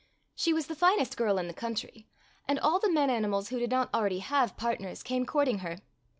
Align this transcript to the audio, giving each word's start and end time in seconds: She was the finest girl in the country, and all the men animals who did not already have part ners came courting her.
She 0.33 0.51
was 0.51 0.65
the 0.65 0.73
finest 0.73 1.15
girl 1.15 1.37
in 1.37 1.45
the 1.47 1.53
country, 1.53 2.07
and 2.47 2.57
all 2.59 2.79
the 2.79 2.89
men 2.91 3.11
animals 3.11 3.49
who 3.49 3.59
did 3.59 3.69
not 3.69 3.93
already 3.93 4.17
have 4.17 4.57
part 4.57 4.79
ners 4.79 5.03
came 5.03 5.27
courting 5.27 5.59
her. 5.59 5.77